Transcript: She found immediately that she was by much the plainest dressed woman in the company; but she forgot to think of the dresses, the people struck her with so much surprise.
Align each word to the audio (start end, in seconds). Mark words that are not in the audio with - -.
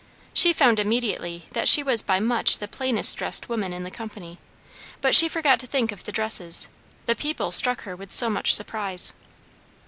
She 0.33 0.51
found 0.51 0.79
immediately 0.79 1.45
that 1.51 1.67
she 1.67 1.83
was 1.83 2.01
by 2.01 2.19
much 2.19 2.57
the 2.57 2.67
plainest 2.67 3.15
dressed 3.19 3.49
woman 3.49 3.71
in 3.71 3.83
the 3.83 3.91
company; 3.91 4.39
but 4.99 5.13
she 5.13 5.27
forgot 5.29 5.59
to 5.59 5.67
think 5.67 5.91
of 5.91 6.05
the 6.05 6.11
dresses, 6.11 6.69
the 7.05 7.15
people 7.15 7.51
struck 7.51 7.83
her 7.83 7.95
with 7.95 8.11
so 8.11 8.27
much 8.27 8.55
surprise. 8.55 9.13